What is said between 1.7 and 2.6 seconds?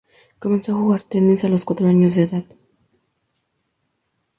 años de edad.